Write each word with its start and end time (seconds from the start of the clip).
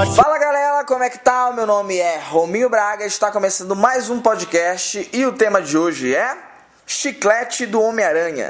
Pode. 0.00 0.16
Fala 0.16 0.38
galera, 0.38 0.82
como 0.84 1.04
é 1.04 1.10
que 1.10 1.18
tá? 1.18 1.52
Meu 1.54 1.66
nome 1.66 1.98
é 1.98 2.18
Rominho 2.18 2.70
Braga, 2.70 3.04
está 3.04 3.30
começando 3.30 3.76
mais 3.76 4.08
um 4.08 4.18
podcast 4.18 5.06
e 5.12 5.26
o 5.26 5.32
tema 5.32 5.60
de 5.60 5.76
hoje 5.76 6.14
é 6.14 6.38
Chiclete 6.86 7.66
do 7.66 7.82
Homem-Aranha. 7.82 8.48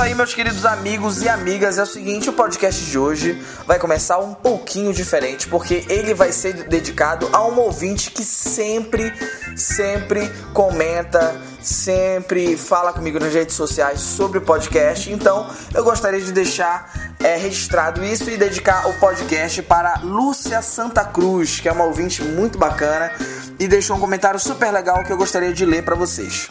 Isso 0.00 0.08
aí, 0.08 0.14
meus 0.14 0.32
queridos 0.32 0.64
amigos 0.64 1.20
e 1.20 1.28
amigas. 1.28 1.76
É 1.76 1.82
o 1.82 1.86
seguinte, 1.86 2.30
o 2.30 2.32
podcast 2.32 2.86
de 2.86 2.98
hoje 2.98 3.38
vai 3.66 3.78
começar 3.78 4.16
um 4.16 4.32
pouquinho 4.32 4.94
diferente, 4.94 5.46
porque 5.46 5.84
ele 5.90 6.14
vai 6.14 6.32
ser 6.32 6.54
dedicado 6.68 7.28
a 7.34 7.46
um 7.46 7.58
ouvinte 7.58 8.10
que 8.10 8.24
sempre, 8.24 9.12
sempre 9.54 10.26
comenta, 10.54 11.38
sempre 11.60 12.56
fala 12.56 12.94
comigo 12.94 13.20
nas 13.20 13.34
redes 13.34 13.54
sociais 13.54 14.00
sobre 14.00 14.38
o 14.38 14.40
podcast. 14.40 15.12
Então, 15.12 15.46
eu 15.74 15.84
gostaria 15.84 16.20
de 16.20 16.32
deixar 16.32 17.12
é, 17.18 17.36
registrado 17.36 18.02
isso 18.02 18.30
e 18.30 18.38
dedicar 18.38 18.88
o 18.88 18.94
podcast 18.94 19.60
para 19.60 20.00
Lúcia 20.02 20.62
Santa 20.62 21.04
Cruz, 21.04 21.60
que 21.60 21.68
é 21.68 21.72
uma 21.72 21.84
ouvinte 21.84 22.22
muito 22.22 22.56
bacana 22.56 23.12
e 23.58 23.68
deixou 23.68 23.98
um 23.98 24.00
comentário 24.00 24.40
super 24.40 24.72
legal 24.72 25.04
que 25.04 25.12
eu 25.12 25.18
gostaria 25.18 25.52
de 25.52 25.66
ler 25.66 25.84
para 25.84 25.94
vocês. 25.94 26.50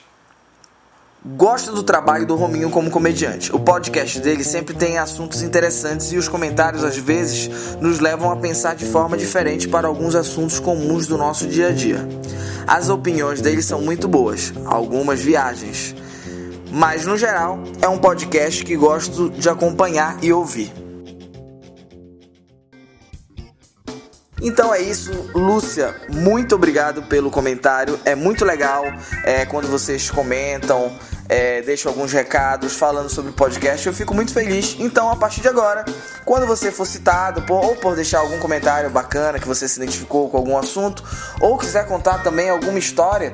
Gosto 1.26 1.74
do 1.74 1.84
trabalho 1.84 2.26
do 2.26 2.38
Rominho 2.38 2.70
como 2.70 2.90
comediante. 2.90 3.54
O 3.54 3.60
podcast 3.60 4.22
dele 4.22 4.42
sempre 4.42 4.74
tem 4.74 4.98
assuntos 4.98 5.42
interessantes 5.42 6.14
e 6.14 6.18
os 6.18 6.30
comentários 6.30 6.82
às 6.82 6.96
vezes 6.96 7.50
nos 7.82 8.00
levam 8.00 8.32
a 8.32 8.38
pensar 8.38 8.74
de 8.74 8.86
forma 8.86 9.18
diferente 9.18 9.68
para 9.68 9.86
alguns 9.86 10.16
assuntos 10.16 10.62
comuns 10.62 11.08
do 11.08 11.18
nosso 11.18 11.46
dia 11.46 11.68
a 11.68 11.72
dia. 11.72 12.08
As 12.66 12.88
opiniões 12.88 13.42
dele 13.42 13.62
são 13.62 13.82
muito 13.82 14.08
boas, 14.08 14.54
algumas 14.64 15.20
viagens. 15.20 15.94
Mas 16.72 17.06
no 17.06 17.18
geral, 17.18 17.60
é 17.82 17.88
um 17.90 17.98
podcast 17.98 18.64
que 18.64 18.78
gosto 18.78 19.30
de 19.30 19.50
acompanhar 19.50 20.18
e 20.22 20.32
ouvir. 20.32 20.72
Então 24.42 24.74
é 24.74 24.82
isso, 24.82 25.12
Lúcia, 25.36 25.94
muito 26.10 26.56
obrigado 26.56 27.04
pelo 27.04 27.30
comentário. 27.30 28.00
É 28.06 28.16
muito 28.16 28.46
legal 28.46 28.86
é, 29.26 29.46
quando 29.46 29.68
vocês 29.68 30.10
comentam, 30.10 30.94
é, 31.30 31.62
deixam 31.62 31.92
alguns 31.92 32.12
recados 32.12 32.74
falando 32.74 33.08
sobre 33.08 33.30
o 33.30 33.34
podcast. 33.34 33.86
Eu 33.86 33.94
fico 33.94 34.16
muito 34.16 34.34
feliz. 34.34 34.76
Então, 34.80 35.12
a 35.12 35.16
partir 35.16 35.42
de 35.42 35.48
agora, 35.48 35.86
quando 36.26 36.48
você 36.48 36.72
for 36.72 36.86
citado, 36.86 37.44
por, 37.44 37.64
ou 37.64 37.76
por 37.76 37.96
deixar 37.96 38.20
algum 38.20 38.40
comentário 38.40 38.90
bacana 38.90 39.40
que 39.40 39.48
você 39.48 39.68
se 39.68 39.80
identificou 39.80 40.28
com 40.30 40.38
algum 40.38 40.58
assunto, 40.58 41.04
ou 41.40 41.56
quiser 41.58 41.86
contar 41.86 42.24
também 42.24 42.50
alguma 42.50 42.80
história 42.80 43.32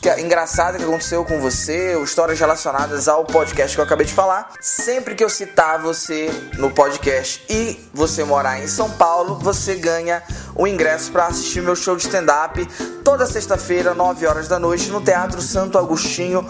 que 0.00 0.20
engraçada 0.20 0.76
que 0.76 0.84
aconteceu 0.84 1.24
com 1.24 1.40
você, 1.40 1.94
ou 1.94 2.02
histórias 2.02 2.40
relacionadas 2.40 3.06
ao 3.06 3.24
podcast 3.24 3.76
que 3.76 3.80
eu 3.80 3.84
acabei 3.84 4.06
de 4.06 4.12
falar, 4.12 4.52
sempre 4.60 5.14
que 5.14 5.22
eu 5.22 5.28
citar 5.28 5.80
você 5.80 6.28
no 6.54 6.70
podcast 6.70 7.44
e 7.48 7.78
você 7.94 8.24
morar 8.24 8.60
em 8.60 8.66
São 8.66 8.90
Paulo, 8.90 9.38
você 9.38 9.76
ganha 9.76 10.22
o 10.56 10.66
ingresso 10.66 11.12
para 11.12 11.26
assistir 11.26 11.62
meu 11.62 11.76
show 11.76 11.96
de 11.96 12.02
stand-up 12.02 12.66
toda 13.04 13.24
sexta-feira, 13.24 13.94
9 13.94 14.26
horas 14.26 14.48
da 14.48 14.58
noite, 14.58 14.90
no 14.90 15.00
Teatro 15.00 15.40
Santo 15.40 15.78
Agostinho, 15.78 16.44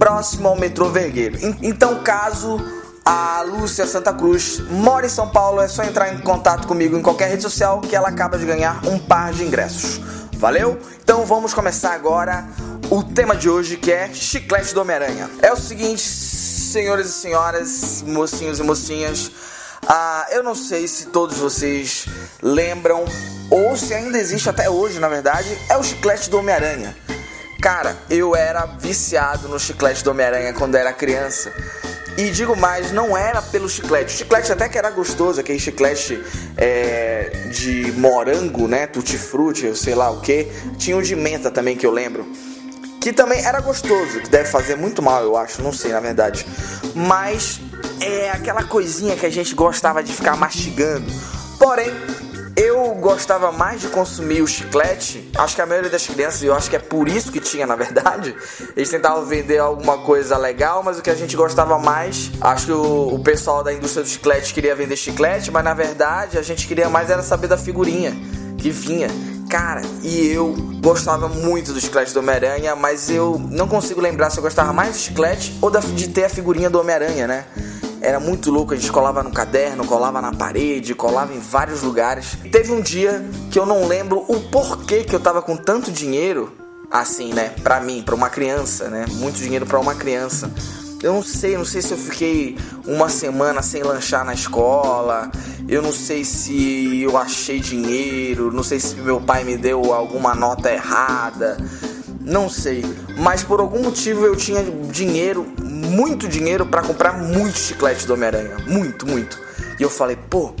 próximo 0.00 0.48
ao 0.48 0.56
metrô 0.56 0.88
Vergueiro. 0.88 1.38
Então, 1.60 2.02
caso 2.02 2.58
a 3.04 3.42
Lúcia 3.42 3.86
Santa 3.86 4.14
Cruz 4.14 4.58
mora 4.70 5.04
em 5.04 5.10
São 5.10 5.28
Paulo, 5.28 5.60
é 5.60 5.68
só 5.68 5.82
entrar 5.84 6.14
em 6.14 6.18
contato 6.18 6.66
comigo 6.66 6.96
em 6.96 7.02
qualquer 7.02 7.28
rede 7.28 7.42
social 7.42 7.82
que 7.82 7.94
ela 7.94 8.08
acaba 8.08 8.38
de 8.38 8.46
ganhar 8.46 8.80
um 8.86 8.98
par 8.98 9.30
de 9.32 9.44
ingressos. 9.44 10.00
Valeu? 10.38 10.78
Então 11.02 11.26
vamos 11.26 11.52
começar 11.52 11.92
agora 11.92 12.48
o 12.90 13.02
tema 13.02 13.36
de 13.36 13.50
hoje 13.50 13.76
que 13.76 13.92
é 13.92 14.08
chiclete 14.12 14.72
do 14.72 14.80
Homem-Aranha. 14.80 15.28
É 15.42 15.52
o 15.52 15.56
seguinte, 15.56 16.00
senhores 16.00 17.08
e 17.08 17.12
senhoras, 17.12 18.02
mocinhos 18.06 18.58
e 18.58 18.62
mocinhas, 18.62 19.30
ah, 19.86 20.26
eu 20.30 20.42
não 20.42 20.54
sei 20.54 20.88
se 20.88 21.06
todos 21.06 21.36
vocês 21.36 22.06
lembram 22.40 23.04
ou 23.50 23.76
se 23.76 23.92
ainda 23.92 24.18
existe 24.18 24.48
até 24.48 24.70
hoje, 24.70 24.98
na 24.98 25.08
verdade, 25.08 25.58
é 25.68 25.76
o 25.76 25.82
chiclete 25.82 26.30
do 26.30 26.38
Homem-Aranha. 26.38 26.96
Cara, 27.60 27.94
eu 28.08 28.34
era 28.34 28.64
viciado 28.64 29.46
no 29.46 29.60
chiclete 29.60 30.02
do 30.02 30.10
Homem-Aranha 30.10 30.52
quando 30.54 30.76
era 30.76 30.92
criança. 30.92 31.52
E 32.16 32.30
digo 32.30 32.56
mais, 32.56 32.90
não 32.90 33.16
era 33.16 33.42
pelo 33.42 33.68
chiclete. 33.68 34.14
O 34.14 34.18
chiclete 34.18 34.50
até 34.50 34.68
que 34.68 34.78
era 34.78 34.90
gostoso, 34.90 35.40
aquele 35.40 35.58
chiclete 35.58 36.22
é, 36.56 37.30
de 37.52 37.92
morango, 37.92 38.66
né? 38.66 38.86
Tutti-frutti, 38.86 39.66
eu 39.66 39.76
sei 39.76 39.94
lá 39.94 40.10
o 40.10 40.20
que. 40.20 40.48
Tinha 40.78 40.96
o 40.96 41.02
de 41.02 41.14
menta 41.14 41.50
também, 41.50 41.76
que 41.76 41.86
eu 41.86 41.90
lembro. 41.90 42.26
Que 43.00 43.12
também 43.12 43.44
era 43.44 43.60
gostoso, 43.60 44.20
que 44.20 44.28
deve 44.28 44.50
fazer 44.50 44.76
muito 44.76 45.00
mal, 45.02 45.22
eu 45.22 45.36
acho, 45.36 45.62
não 45.62 45.72
sei 45.72 45.92
na 45.92 46.00
verdade. 46.00 46.46
Mas 46.94 47.60
é 48.00 48.30
aquela 48.30 48.64
coisinha 48.64 49.16
que 49.16 49.24
a 49.24 49.30
gente 49.30 49.54
gostava 49.54 50.02
de 50.02 50.12
ficar 50.12 50.36
mastigando. 50.36 51.10
Porém, 51.58 51.90
gostava 53.00 53.50
mais 53.50 53.80
de 53.80 53.88
consumir 53.88 54.42
o 54.42 54.46
chiclete. 54.46 55.30
Acho 55.36 55.56
que 55.56 55.62
a 55.62 55.66
maioria 55.66 55.90
das 55.90 56.06
crianças, 56.06 56.42
eu 56.42 56.54
acho 56.54 56.70
que 56.70 56.76
é 56.76 56.78
por 56.78 57.08
isso 57.08 57.32
que 57.32 57.40
tinha, 57.40 57.66
na 57.66 57.74
verdade, 57.74 58.34
eles 58.76 58.88
tentavam 58.88 59.24
vender 59.24 59.58
alguma 59.58 59.98
coisa 59.98 60.36
legal, 60.36 60.82
mas 60.82 60.98
o 60.98 61.02
que 61.02 61.10
a 61.10 61.14
gente 61.14 61.36
gostava 61.36 61.78
mais, 61.78 62.30
acho 62.40 62.66
que 62.66 62.72
o, 62.72 63.14
o 63.14 63.18
pessoal 63.18 63.64
da 63.64 63.72
indústria 63.72 64.04
do 64.04 64.08
chiclete 64.08 64.54
queria 64.54 64.74
vender 64.74 64.96
chiclete, 64.96 65.50
mas 65.50 65.64
na 65.64 65.74
verdade 65.74 66.38
a 66.38 66.42
gente 66.42 66.68
queria 66.68 66.88
mais 66.88 67.10
era 67.10 67.22
saber 67.22 67.48
da 67.48 67.56
figurinha 67.56 68.14
que 68.58 68.70
vinha. 68.70 69.08
Cara, 69.48 69.82
e 70.02 70.28
eu 70.28 70.54
gostava 70.80 71.28
muito 71.28 71.72
do 71.72 71.80
chiclete 71.80 72.14
do 72.14 72.20
Homem-Aranha, 72.20 72.76
mas 72.76 73.10
eu 73.10 73.36
não 73.50 73.66
consigo 73.66 74.00
lembrar 74.00 74.30
se 74.30 74.38
eu 74.38 74.42
gostava 74.42 74.72
mais 74.72 74.92
do 74.92 74.98
chiclete 74.98 75.58
ou 75.60 75.70
de 75.70 76.08
ter 76.08 76.24
a 76.24 76.28
figurinha 76.28 76.70
do 76.70 76.78
Homem-Aranha, 76.78 77.26
né? 77.26 77.44
Era 78.00 78.18
muito 78.18 78.50
louco, 78.50 78.72
a 78.72 78.76
gente 78.76 78.90
colava 78.90 79.22
no 79.22 79.30
caderno, 79.30 79.84
colava 79.84 80.22
na 80.22 80.32
parede, 80.32 80.94
colava 80.94 81.34
em 81.34 81.38
vários 81.38 81.82
lugares. 81.82 82.38
Teve 82.50 82.72
um 82.72 82.80
dia 82.80 83.24
que 83.50 83.58
eu 83.58 83.66
não 83.66 83.86
lembro 83.86 84.24
o 84.26 84.40
porquê 84.40 85.04
que 85.04 85.14
eu 85.14 85.20
tava 85.20 85.42
com 85.42 85.56
tanto 85.56 85.92
dinheiro, 85.92 86.52
assim, 86.90 87.32
né, 87.32 87.54
pra 87.62 87.80
mim, 87.80 88.02
pra 88.02 88.14
uma 88.14 88.30
criança, 88.30 88.88
né? 88.88 89.04
Muito 89.12 89.36
dinheiro 89.36 89.66
para 89.66 89.78
uma 89.78 89.94
criança. 89.94 90.50
Eu 91.02 91.14
não 91.14 91.22
sei, 91.22 91.56
não 91.56 91.64
sei 91.64 91.80
se 91.80 91.92
eu 91.92 91.96
fiquei 91.96 92.58
uma 92.86 93.08
semana 93.08 93.62
sem 93.62 93.82
lanchar 93.82 94.24
na 94.24 94.34
escola. 94.34 95.30
Eu 95.66 95.80
não 95.80 95.92
sei 95.92 96.24
se 96.24 97.00
eu 97.00 97.16
achei 97.16 97.58
dinheiro, 97.58 98.52
não 98.52 98.62
sei 98.62 98.78
se 98.78 98.96
meu 98.96 99.20
pai 99.20 99.44
me 99.44 99.56
deu 99.56 99.94
alguma 99.94 100.34
nota 100.34 100.70
errada. 100.70 101.56
Não 102.30 102.48
sei, 102.48 102.84
mas 103.18 103.42
por 103.42 103.58
algum 103.58 103.82
motivo 103.82 104.24
eu 104.24 104.36
tinha 104.36 104.62
dinheiro 104.62 105.44
muito 105.60 106.28
dinheiro 106.28 106.64
para 106.64 106.80
comprar 106.80 107.14
muito 107.14 107.58
chiclete 107.58 108.06
do 108.06 108.14
Homem-Aranha. 108.14 108.56
Muito, 108.68 109.04
muito. 109.04 109.36
E 109.80 109.82
eu 109.82 109.90
falei, 109.90 110.16
pô, 110.16 110.54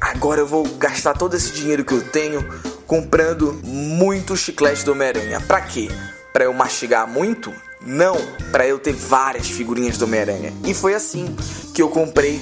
agora 0.00 0.40
eu 0.40 0.46
vou 0.46 0.66
gastar 0.78 1.12
todo 1.12 1.36
esse 1.36 1.52
dinheiro 1.52 1.84
que 1.84 1.92
eu 1.92 2.00
tenho 2.00 2.42
comprando 2.86 3.60
muito 3.62 4.34
chiclete 4.34 4.86
do 4.86 4.92
Homem-Aranha. 4.92 5.38
Pra 5.42 5.60
quê? 5.60 5.90
Pra 6.32 6.44
eu 6.44 6.54
mastigar 6.54 7.06
muito? 7.06 7.52
Não, 7.82 8.16
para 8.50 8.66
eu 8.66 8.78
ter 8.78 8.94
várias 8.94 9.50
figurinhas 9.50 9.98
do 9.98 10.06
Homem-Aranha. 10.06 10.50
E 10.64 10.72
foi 10.72 10.94
assim 10.94 11.36
que 11.74 11.82
eu 11.82 11.90
comprei 11.90 12.40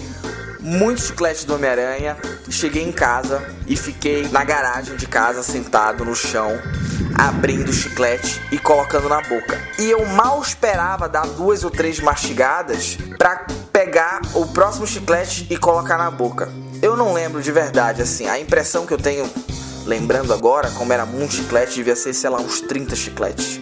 muito 0.60 1.00
chiclete 1.00 1.44
do 1.44 1.56
Homem-Aranha. 1.56 2.16
Cheguei 2.48 2.84
em 2.84 2.92
casa 2.92 3.42
e 3.66 3.76
fiquei 3.76 4.28
na 4.28 4.44
garagem 4.44 4.94
de 4.94 5.08
casa 5.08 5.42
sentado 5.42 6.04
no 6.04 6.14
chão 6.14 6.56
abrindo 7.20 7.68
o 7.68 7.72
chiclete 7.72 8.40
e 8.50 8.58
colocando 8.58 9.06
na 9.06 9.20
boca. 9.20 9.60
E 9.78 9.90
eu 9.90 10.06
mal 10.06 10.40
esperava 10.40 11.06
dar 11.06 11.26
duas 11.26 11.62
ou 11.62 11.70
três 11.70 12.00
mastigadas 12.00 12.96
para 13.18 13.44
pegar 13.70 14.22
o 14.32 14.46
próximo 14.46 14.86
chiclete 14.86 15.46
e 15.50 15.58
colocar 15.58 15.98
na 15.98 16.10
boca. 16.10 16.50
Eu 16.80 16.96
não 16.96 17.12
lembro 17.12 17.42
de 17.42 17.52
verdade, 17.52 18.00
assim, 18.00 18.26
a 18.26 18.40
impressão 18.40 18.86
que 18.86 18.94
eu 18.94 18.96
tenho, 18.96 19.30
lembrando 19.84 20.32
agora, 20.32 20.70
como 20.70 20.94
era 20.94 21.04
muito 21.04 21.34
chiclete, 21.34 21.74
devia 21.74 21.94
ser, 21.94 22.14
sei 22.14 22.30
lá, 22.30 22.40
uns 22.40 22.62
30 22.62 22.96
chicletes. 22.96 23.60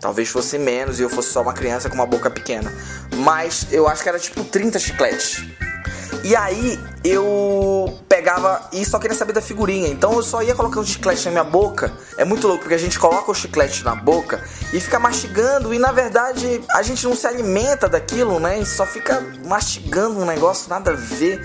Talvez 0.00 0.28
fosse 0.28 0.56
menos 0.56 1.00
e 1.00 1.02
eu 1.02 1.10
fosse 1.10 1.32
só 1.32 1.42
uma 1.42 1.52
criança 1.52 1.88
com 1.88 1.96
uma 1.96 2.06
boca 2.06 2.30
pequena. 2.30 2.72
Mas 3.16 3.66
eu 3.72 3.88
acho 3.88 4.04
que 4.04 4.08
era 4.08 4.20
tipo 4.20 4.44
30 4.44 4.78
chicletes. 4.78 5.42
E 6.22 6.36
aí 6.36 6.78
eu 7.02 7.98
pegava 8.14 8.68
e 8.72 8.84
só 8.84 9.00
queria 9.00 9.16
saber 9.16 9.32
da 9.32 9.40
figurinha. 9.40 9.88
Então 9.88 10.12
eu 10.12 10.22
só 10.22 10.40
ia 10.40 10.54
colocando 10.54 10.86
chiclete 10.86 11.24
na 11.24 11.30
minha 11.32 11.44
boca. 11.44 11.92
É 12.16 12.24
muito 12.24 12.46
louco 12.46 12.62
porque 12.62 12.74
a 12.74 12.78
gente 12.78 12.96
coloca 12.96 13.28
o 13.28 13.34
chiclete 13.34 13.82
na 13.82 13.96
boca 13.96 14.40
e 14.72 14.80
fica 14.80 15.00
mastigando 15.00 15.74
e 15.74 15.80
na 15.80 15.90
verdade 15.90 16.62
a 16.70 16.82
gente 16.82 17.04
não 17.04 17.16
se 17.16 17.26
alimenta 17.26 17.88
daquilo, 17.88 18.38
né? 18.38 18.60
E 18.60 18.66
só 18.66 18.86
fica 18.86 19.20
mastigando 19.44 20.20
um 20.20 20.24
negócio 20.24 20.70
nada 20.70 20.92
a 20.92 20.94
ver. 20.94 21.44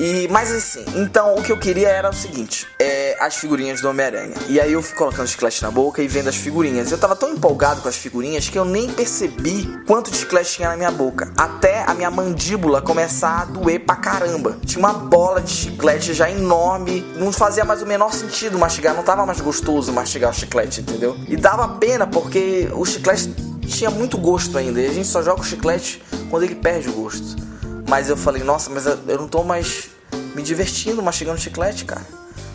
E, 0.00 0.26
mas 0.28 0.50
assim, 0.50 0.82
então 0.96 1.34
o 1.34 1.42
que 1.42 1.52
eu 1.52 1.58
queria 1.58 1.90
era 1.90 2.08
o 2.08 2.12
seguinte: 2.14 2.66
é, 2.78 3.18
as 3.20 3.36
figurinhas 3.36 3.82
do 3.82 3.90
Homem-Aranha. 3.90 4.34
E 4.48 4.58
aí 4.58 4.72
eu 4.72 4.82
fui 4.82 4.96
colocando 4.96 5.28
chiclete 5.28 5.62
na 5.62 5.70
boca 5.70 6.02
e 6.02 6.08
vendo 6.08 6.30
as 6.30 6.36
figurinhas. 6.36 6.90
Eu 6.90 6.96
tava 6.96 7.14
tão 7.14 7.28
empolgado 7.28 7.82
com 7.82 7.88
as 7.88 7.96
figurinhas 7.96 8.48
que 8.48 8.58
eu 8.58 8.64
nem 8.64 8.88
percebi 8.88 9.68
quanto 9.86 10.16
chiclete 10.16 10.54
tinha 10.54 10.70
na 10.70 10.76
minha 10.78 10.90
boca. 10.90 11.30
Até 11.36 11.84
a 11.86 11.92
minha 11.92 12.10
mandíbula 12.10 12.80
começar 12.80 13.42
a 13.42 13.44
doer 13.44 13.80
pra 13.80 13.94
caramba. 13.94 14.56
Tinha 14.64 14.78
uma 14.78 14.94
bola 14.94 15.42
de 15.42 15.50
chiclete 15.50 16.14
já 16.14 16.30
enorme. 16.30 17.02
Não 17.16 17.30
fazia 17.30 17.66
mais 17.66 17.82
o 17.82 17.86
menor 17.86 18.14
sentido 18.14 18.58
mastigar. 18.58 18.96
Não 18.96 19.02
tava 19.02 19.26
mais 19.26 19.42
gostoso 19.42 19.92
mastigar 19.92 20.30
o 20.30 20.34
chiclete, 20.34 20.80
entendeu? 20.80 21.14
E 21.28 21.36
dava 21.36 21.68
pena 21.76 22.06
porque 22.06 22.70
o 22.72 22.86
chiclete 22.86 23.34
tinha 23.66 23.90
muito 23.90 24.16
gosto 24.16 24.56
ainda. 24.56 24.80
E 24.80 24.86
a 24.86 24.92
gente 24.94 25.08
só 25.08 25.22
joga 25.22 25.42
o 25.42 25.44
chiclete 25.44 26.02
quando 26.30 26.44
ele 26.44 26.54
perde 26.54 26.88
o 26.88 26.92
gosto. 26.92 27.49
Mas 27.90 28.08
eu 28.08 28.16
falei, 28.16 28.44
nossa, 28.44 28.70
mas 28.70 28.86
eu 28.86 29.18
não 29.18 29.26
tô 29.26 29.42
mais 29.42 29.90
me 30.32 30.42
divertindo 30.42 31.02
mastigando 31.02 31.40
chiclete, 31.40 31.84
cara. 31.84 32.06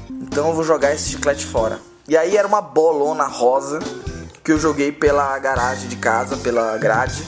Então 0.09 0.47
eu 0.47 0.53
vou 0.53 0.63
jogar 0.63 0.93
esse 0.93 1.09
chiclete 1.09 1.45
fora. 1.45 1.77
E 2.07 2.15
aí 2.15 2.37
era 2.37 2.47
uma 2.47 2.61
bolona 2.61 3.25
rosa 3.25 3.79
que 4.41 4.53
eu 4.53 4.57
joguei 4.57 4.93
pela 4.93 5.37
garagem 5.37 5.89
de 5.89 5.97
casa, 5.97 6.37
pela 6.37 6.77
grade 6.77 7.21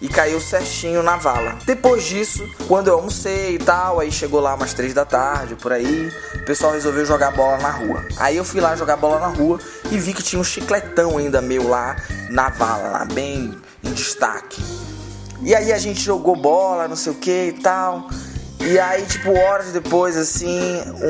e 0.00 0.08
caiu 0.08 0.40
certinho 0.40 1.04
na 1.04 1.16
vala. 1.16 1.56
Depois 1.64 2.02
disso, 2.02 2.44
quando 2.66 2.88
eu 2.88 2.94
almocei 2.94 3.54
e 3.54 3.58
tal, 3.60 4.00
aí 4.00 4.10
chegou 4.10 4.40
lá 4.40 4.56
umas 4.56 4.74
três 4.74 4.92
da 4.92 5.04
tarde, 5.04 5.54
por 5.54 5.70
aí, 5.70 6.12
o 6.34 6.44
pessoal 6.44 6.72
resolveu 6.72 7.06
jogar 7.06 7.30
bola 7.30 7.58
na 7.58 7.70
rua. 7.70 8.04
Aí 8.16 8.36
eu 8.36 8.44
fui 8.44 8.60
lá 8.60 8.74
jogar 8.74 8.96
bola 8.96 9.20
na 9.20 9.28
rua 9.28 9.60
e 9.88 9.98
vi 9.98 10.12
que 10.12 10.22
tinha 10.24 10.40
um 10.40 10.44
chicletão 10.44 11.16
ainda 11.16 11.40
meu 11.40 11.68
lá 11.68 11.94
na 12.28 12.48
vala, 12.48 12.88
lá 12.88 13.04
bem 13.04 13.56
em 13.84 13.92
destaque. 13.92 14.60
E 15.44 15.54
aí 15.54 15.72
a 15.72 15.78
gente 15.78 16.00
jogou 16.00 16.36
bola, 16.36 16.86
não 16.86 16.96
sei 16.96 17.12
o 17.12 17.16
que 17.16 17.48
e 17.48 17.52
tal. 17.52 18.08
E 18.60 18.78
aí, 18.78 19.04
tipo, 19.06 19.30
horas 19.32 19.72
depois, 19.72 20.16
assim, 20.16 20.60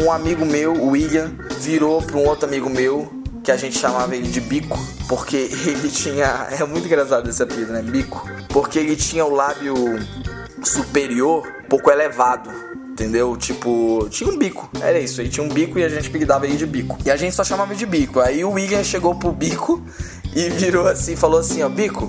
um 0.03 0.11
amigo 0.11 0.45
meu, 0.47 0.73
o 0.73 0.91
William, 0.91 1.33
virou 1.61 2.01
para 2.01 2.17
um 2.17 2.27
outro 2.27 2.49
amigo 2.49 2.71
meu, 2.71 3.13
que 3.45 3.51
a 3.51 3.57
gente 3.57 3.77
chamava 3.77 4.17
ele 4.17 4.29
de 4.29 4.41
Bico, 4.41 4.79
porque 5.07 5.37
ele 5.67 5.91
tinha. 5.91 6.49
É 6.51 6.65
muito 6.65 6.87
engraçado 6.87 7.29
esse 7.29 7.43
apelido, 7.43 7.73
né? 7.73 7.83
Bico. 7.83 8.27
Porque 8.49 8.79
ele 8.79 8.97
tinha 8.97 9.25
o 9.25 9.35
lábio 9.35 9.75
superior 10.63 11.47
pouco 11.69 11.91
elevado. 11.91 12.51
Entendeu? 12.93 13.37
Tipo, 13.39 14.07
tinha 14.11 14.29
um 14.31 14.37
bico. 14.37 14.71
Era 14.81 14.99
isso. 14.99 15.23
Aí 15.23 15.29
tinha 15.29 15.45
um 15.45 15.49
bico 15.49 15.79
e 15.79 15.85
a 15.85 15.89
gente 15.89 16.09
apelidava 16.09 16.47
ele 16.47 16.57
de 16.57 16.67
bico. 16.67 16.99
E 17.05 17.11
a 17.11 17.17
gente 17.17 17.35
só 17.35 17.43
chamava 17.43 17.75
de 17.75 17.87
bico. 17.87 18.21
Aí 18.21 18.45
o 18.45 18.51
William 18.51 18.85
chegou 18.85 19.15
pro 19.15 19.33
bico 19.33 19.83
e 20.37 20.51
virou 20.51 20.87
assim, 20.87 21.17
falou 21.17 21.41
assim, 21.41 21.63
ó, 21.63 21.69
Bico, 21.71 22.09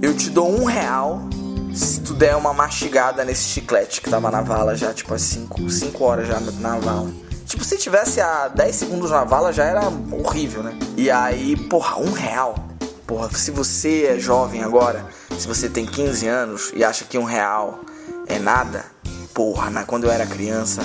eu 0.00 0.14
te 0.14 0.30
dou 0.30 0.50
um 0.50 0.64
real 0.64 1.28
se 1.74 2.00
tu 2.00 2.14
der 2.14 2.36
uma 2.36 2.52
mastigada 2.52 3.24
nesse 3.24 3.48
chiclete 3.48 4.00
que 4.00 4.08
tava 4.08 4.30
na 4.30 4.40
vala 4.40 4.76
já, 4.76 4.94
tipo, 4.94 5.12
às 5.12 5.22
5 5.22 6.04
horas 6.04 6.28
já 6.28 6.38
na 6.38 6.78
vala. 6.78 7.10
Tipo, 7.46 7.64
se 7.64 7.76
tivesse 7.76 8.20
a 8.20 8.48
10 8.48 8.74
segundos 8.74 9.10
na 9.10 9.24
vala 9.24 9.52
já 9.52 9.64
era 9.64 9.82
horrível, 10.12 10.62
né? 10.62 10.78
E 10.96 11.10
aí, 11.10 11.56
porra, 11.56 11.98
um 11.98 12.12
real. 12.12 12.54
Porra, 13.06 13.28
se 13.36 13.50
você 13.50 14.04
é 14.04 14.18
jovem 14.18 14.62
agora, 14.62 15.04
se 15.36 15.46
você 15.46 15.68
tem 15.68 15.84
15 15.84 16.26
anos 16.26 16.72
e 16.74 16.84
acha 16.84 17.04
que 17.04 17.18
um 17.18 17.24
real 17.24 17.80
é 18.26 18.38
nada, 18.38 18.84
porra, 19.34 19.68
né? 19.68 19.84
quando 19.86 20.04
eu 20.04 20.10
era 20.10 20.24
criança, 20.26 20.80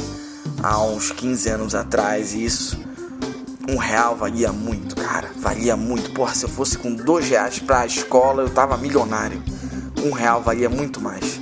há 0.61 0.81
uns 0.81 1.11
15 1.11 1.49
anos 1.49 1.75
atrás, 1.75 2.33
isso, 2.33 2.77
um 3.69 3.77
real 3.77 4.15
valia 4.15 4.51
muito, 4.51 4.95
cara, 4.95 5.29
valia 5.37 5.77
muito. 5.77 6.11
Porra, 6.11 6.33
se 6.33 6.43
eu 6.43 6.49
fosse 6.49 6.77
com 6.77 6.93
dois 6.93 7.29
reais 7.29 7.59
pra 7.59 7.85
escola, 7.85 8.41
eu 8.41 8.49
tava 8.49 8.75
milionário 8.75 9.41
um 10.03 10.11
real 10.11 10.41
valia 10.41 10.69
muito 10.69 11.01
mais. 11.01 11.41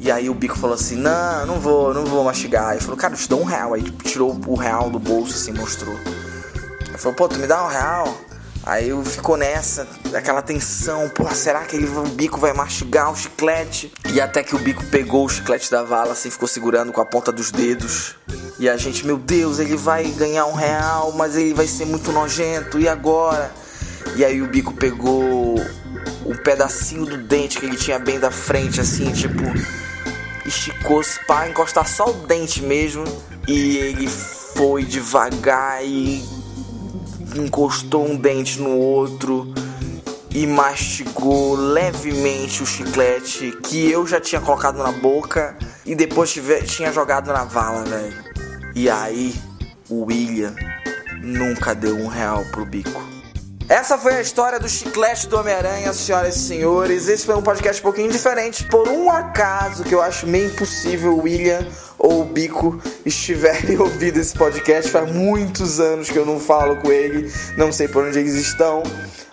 E 0.00 0.10
aí 0.10 0.30
o 0.30 0.34
bico 0.34 0.56
falou 0.56 0.74
assim: 0.74 0.96
Não, 0.96 1.46
não 1.46 1.60
vou, 1.60 1.92
não 1.92 2.04
vou 2.04 2.24
mastigar. 2.24 2.72
Ele 2.72 2.80
falou: 2.80 2.96
Cara, 2.96 3.14
eu 3.14 3.18
te 3.18 3.28
dou 3.28 3.40
um 3.40 3.44
real. 3.44 3.74
Aí 3.74 3.82
tipo, 3.82 4.04
tirou 4.04 4.38
o 4.46 4.54
real 4.54 4.90
do 4.90 4.98
bolso 4.98 5.34
assim, 5.34 5.52
mostrou. 5.52 5.94
Ele 6.88 6.98
falou: 6.98 7.14
Pô, 7.14 7.28
tu 7.28 7.38
me 7.38 7.46
dá 7.46 7.64
um 7.64 7.68
real? 7.68 8.16
Aí 8.64 8.90
eu 8.90 9.02
ficou 9.02 9.36
nessa, 9.36 9.88
aquela 10.12 10.42
tensão, 10.42 11.08
porra, 11.08 11.34
será 11.34 11.64
que 11.64 11.74
ele, 11.74 11.86
o 11.86 12.02
bico 12.02 12.38
vai 12.38 12.52
mastigar 12.52 13.10
o 13.10 13.16
chiclete? 13.16 13.90
E 14.12 14.20
até 14.20 14.42
que 14.42 14.54
o 14.54 14.58
bico 14.58 14.84
pegou 14.86 15.24
o 15.24 15.28
chiclete 15.28 15.70
da 15.70 15.82
vala, 15.82 16.12
assim, 16.12 16.28
ficou 16.28 16.46
segurando 16.46 16.92
com 16.92 17.00
a 17.00 17.06
ponta 17.06 17.32
dos 17.32 17.50
dedos. 17.50 18.14
E 18.58 18.68
a 18.68 18.76
gente, 18.76 19.06
meu 19.06 19.16
Deus, 19.16 19.58
ele 19.58 19.74
vai 19.74 20.04
ganhar 20.10 20.44
um 20.44 20.52
real, 20.52 21.12
mas 21.12 21.34
ele 21.34 21.54
vai 21.54 21.66
ser 21.66 21.86
muito 21.86 22.12
nojento, 22.12 22.78
e 22.78 22.86
agora? 22.86 23.50
E 24.16 24.24
aí 24.24 24.42
o 24.42 24.46
bico 24.46 24.74
pegou 24.74 25.54
um 26.24 26.34
pedacinho 26.36 27.06
do 27.06 27.16
dente 27.18 27.58
que 27.58 27.66
ele 27.66 27.76
tinha 27.76 27.98
bem 27.98 28.18
da 28.18 28.30
frente, 28.30 28.80
assim, 28.80 29.12
tipo, 29.12 29.42
esticou-se 30.46 31.18
para 31.26 31.48
encostar 31.48 31.86
só 31.86 32.10
o 32.10 32.26
dente 32.26 32.62
mesmo. 32.62 33.04
E 33.46 33.76
ele 33.78 34.08
foi 34.08 34.84
devagar 34.84 35.84
e 35.84 36.22
encostou 37.34 38.06
um 38.06 38.16
dente 38.16 38.60
no 38.60 38.76
outro 38.76 39.52
e 40.30 40.46
mastigou 40.46 41.56
levemente 41.56 42.62
o 42.62 42.66
chiclete 42.66 43.52
que 43.64 43.90
eu 43.90 44.06
já 44.06 44.20
tinha 44.20 44.40
colocado 44.40 44.78
na 44.78 44.92
boca 44.92 45.56
e 45.84 45.94
depois 45.94 46.32
tinha 46.66 46.92
jogado 46.92 47.32
na 47.32 47.44
vala, 47.44 47.84
velho. 47.84 48.24
E 48.74 48.90
aí, 48.90 49.34
o 49.88 50.04
William 50.04 50.54
nunca 51.22 51.74
deu 51.74 51.96
um 51.96 52.06
real 52.06 52.44
pro 52.52 52.66
bico. 52.66 53.17
Essa 53.68 53.98
foi 53.98 54.14
a 54.14 54.20
história 54.22 54.58
do 54.58 54.66
chiclete 54.66 55.28
do 55.28 55.36
Homem-Aranha, 55.38 55.92
senhoras 55.92 56.36
e 56.36 56.38
senhores. 56.38 57.06
Esse 57.06 57.26
foi 57.26 57.36
um 57.36 57.42
podcast 57.42 57.82
um 57.82 57.84
pouquinho 57.84 58.10
diferente. 58.10 58.64
Por 58.64 58.88
um 58.88 59.10
acaso 59.10 59.84
que 59.84 59.94
eu 59.94 60.00
acho 60.00 60.26
meio 60.26 60.46
impossível 60.46 61.14
o 61.14 61.24
William 61.24 61.68
ou 61.98 62.22
o 62.22 62.24
Bico 62.24 62.80
estiverem 63.04 63.76
ouvindo 63.78 64.16
esse 64.16 64.32
podcast. 64.32 64.90
Faz 64.90 65.12
muitos 65.12 65.80
anos 65.80 66.08
que 66.08 66.18
eu 66.18 66.24
não 66.24 66.40
falo 66.40 66.76
com 66.76 66.90
ele. 66.90 67.30
Não 67.58 67.70
sei 67.70 67.86
por 67.86 68.04
onde 68.04 68.18
eles 68.18 68.36
estão. 68.36 68.82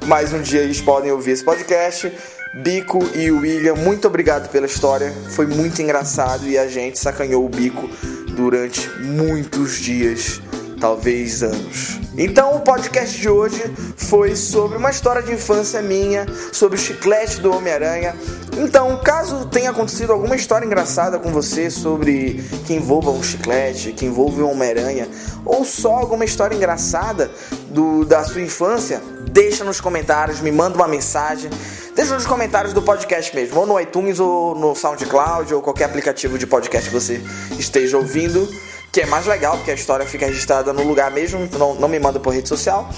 Mas 0.05 0.33
um 0.33 0.41
dia 0.41 0.59
eles 0.59 0.81
podem 0.81 1.13
ouvir 1.13 1.31
esse 1.31 1.43
podcast. 1.43 2.11
Bico 2.55 2.99
e 3.15 3.31
William, 3.31 3.75
muito 3.75 4.05
obrigado 4.05 4.49
pela 4.49 4.65
história. 4.65 5.13
Foi 5.31 5.47
muito 5.47 5.81
engraçado 5.81 6.45
e 6.45 6.57
a 6.57 6.67
gente 6.67 6.99
sacanhou 6.99 7.45
o 7.45 7.49
Bico 7.49 7.89
durante 8.35 8.89
muitos 8.99 9.77
dias 9.77 10.41
talvez 10.85 11.41
anos. 11.41 11.99
Então 12.15 12.57
o 12.57 12.59
podcast 12.59 13.19
de 13.19 13.27
hoje 13.27 13.59
foi 13.97 14.35
sobre 14.35 14.77
uma 14.77 14.91
história 14.91 15.19
de 15.23 15.33
infância 15.33 15.81
minha, 15.81 16.27
sobre 16.53 16.77
o 16.77 16.79
chiclete 16.79 17.41
do 17.41 17.51
Homem-Aranha. 17.51 18.15
Então, 18.55 18.95
caso 19.03 19.47
tenha 19.47 19.71
acontecido 19.71 20.13
alguma 20.13 20.35
história 20.35 20.63
engraçada 20.63 21.17
com 21.17 21.31
você 21.31 21.71
sobre 21.71 22.39
que 22.67 22.75
envolva 22.75 23.09
um 23.09 23.23
chiclete, 23.23 23.93
que 23.93 24.05
envolva 24.05 24.43
um 24.43 24.51
Homem-Aranha, 24.51 25.09
ou 25.43 25.65
só 25.65 25.95
alguma 25.95 26.23
história 26.23 26.55
engraçada 26.55 27.31
do, 27.69 28.05
da 28.05 28.23
sua 28.23 28.41
infância, 28.41 29.01
deixa 29.31 29.63
nos 29.63 29.81
comentários, 29.81 30.39
me 30.39 30.51
manda 30.51 30.75
uma 30.75 30.87
mensagem. 30.87 31.49
Deixa 31.95 32.13
nos 32.13 32.27
comentários 32.27 32.73
do 32.73 32.81
podcast 32.81 33.33
mesmo, 33.35 33.59
ou 33.59 33.65
no 33.65 33.79
iTunes, 33.79 34.19
ou 34.19 34.53
no 34.53 34.75
SoundCloud, 34.75 35.51
ou 35.53 35.61
qualquer 35.61 35.85
aplicativo 35.85 36.37
de 36.37 36.45
podcast 36.45 36.89
que 36.89 36.93
você 36.93 37.21
esteja 37.57 37.97
ouvindo 37.97 38.47
que 38.95 39.01
é 39.01 39.05
mais 39.05 39.25
legal, 39.25 39.57
porque 39.57 39.71
a 39.71 39.73
história 39.73 40.05
fica 40.05 40.25
registrada 40.25 40.71
no 40.71 40.81
lugar 40.81 41.11
mesmo, 41.11 41.49
não, 41.59 41.75
não 41.75 41.89
me 41.89 41.99
manda 41.99 42.17
por 42.17 42.33
rede 42.33 42.47
social. 42.47 42.89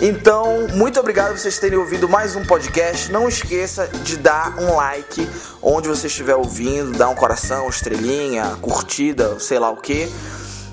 Então, 0.00 0.66
muito 0.68 0.98
obrigado 0.98 1.32
por 1.32 1.38
vocês 1.38 1.58
terem 1.58 1.78
ouvido 1.78 2.08
mais 2.08 2.34
um 2.34 2.42
podcast. 2.42 3.12
Não 3.12 3.28
esqueça 3.28 3.86
de 4.02 4.16
dar 4.16 4.58
um 4.58 4.76
like 4.76 5.28
onde 5.60 5.88
você 5.88 6.06
estiver 6.06 6.34
ouvindo, 6.34 6.96
dar 6.96 7.10
um 7.10 7.14
coração, 7.14 7.68
estrelinha, 7.68 8.56
curtida, 8.62 9.38
sei 9.38 9.58
lá 9.58 9.68
o 9.68 9.76
que. 9.76 10.10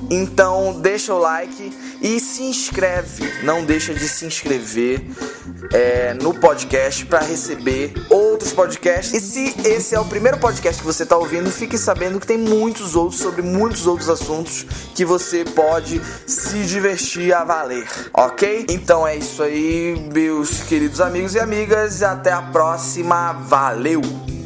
Então, 0.10 0.80
deixa 0.80 1.14
o 1.14 1.20
like 1.20 1.78
e 2.02 2.18
se 2.22 2.44
inscreve. 2.44 3.44
Não 3.44 3.66
deixa 3.66 3.94
de 3.94 4.08
se 4.08 4.26
inscrever 4.26 5.06
é, 5.74 6.14
no 6.14 6.34
podcast 6.34 7.06
para 7.06 7.20
receber 7.20 7.94
outros 8.44 8.54
podcasts. 8.54 9.14
E 9.14 9.22
se 9.22 9.68
esse 9.68 9.96
é 9.96 10.00
o 10.00 10.06
primeiro 10.06 10.38
podcast 10.38 10.82
que 10.82 10.86
você 10.86 11.04
está 11.04 11.18
ouvindo, 11.18 11.50
fique 11.50 11.78
sabendo 11.78 12.20
que 12.20 12.28
tem 12.28 12.38
muitos 12.38 12.96
outros 12.96 13.22
sobre 13.22 13.42
muitos 13.42 13.88
outros 13.88 14.10
assuntos 14.10 14.66
que 14.94 15.06
você 15.06 15.46
pode 15.46 16.02
se 16.28 16.64
divertir 16.66 17.34
a 17.34 17.44
valer, 17.44 17.88
ok? 18.14 18.66
Então 18.70 19.08
é 19.08 19.16
isso 19.16 19.42
aí, 19.42 20.10
meus 20.14 20.62
queridos 20.64 21.00
amigos 21.00 21.36
e 21.36 21.40
amigas. 21.40 22.04
Até 22.04 22.32
a 22.32 22.42
próxima. 22.42 23.32
Valeu! 23.34 24.43